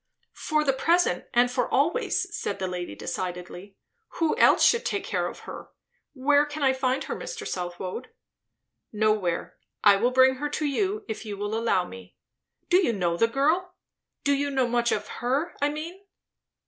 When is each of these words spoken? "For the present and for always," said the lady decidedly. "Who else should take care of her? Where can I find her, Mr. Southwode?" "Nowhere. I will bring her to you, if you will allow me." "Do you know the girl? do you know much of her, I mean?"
"For 0.33 0.63
the 0.63 0.73
present 0.73 1.25
and 1.31 1.51
for 1.51 1.67
always," 1.71 2.35
said 2.35 2.57
the 2.57 2.65
lady 2.65 2.95
decidedly. 2.95 3.77
"Who 4.13 4.35
else 4.37 4.65
should 4.65 4.83
take 4.83 5.03
care 5.03 5.27
of 5.27 5.41
her? 5.41 5.69
Where 6.13 6.43
can 6.47 6.63
I 6.63 6.73
find 6.73 7.03
her, 7.03 7.15
Mr. 7.15 7.47
Southwode?" 7.47 8.09
"Nowhere. 8.91 9.59
I 9.83 9.97
will 9.97 10.09
bring 10.09 10.37
her 10.37 10.49
to 10.49 10.65
you, 10.65 11.05
if 11.07 11.23
you 11.23 11.37
will 11.37 11.53
allow 11.55 11.85
me." 11.85 12.15
"Do 12.67 12.77
you 12.77 12.93
know 12.93 13.15
the 13.15 13.27
girl? 13.27 13.75
do 14.23 14.33
you 14.33 14.49
know 14.49 14.67
much 14.67 14.91
of 14.91 15.07
her, 15.21 15.55
I 15.61 15.69
mean?" 15.69 16.01